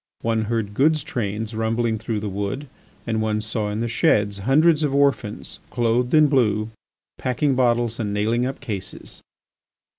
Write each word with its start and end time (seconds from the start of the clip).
One 0.23 0.45
heard 0.45 0.73
goods 0.73 1.03
trains 1.03 1.53
rumbling 1.53 1.99
through 1.99 2.21
the 2.21 2.27
Wood 2.27 2.67
and 3.05 3.21
one 3.21 3.39
saw 3.39 3.69
in 3.69 3.81
the 3.81 3.87
sheds 3.87 4.39
hundreds 4.39 4.81
of 4.81 4.95
orphans 4.95 5.59
clothed 5.69 6.15
in 6.15 6.25
blue, 6.25 6.71
packing 7.19 7.53
bottles 7.53 7.99
and 7.99 8.11
nailing 8.11 8.47
up 8.47 8.59
cases. 8.59 9.21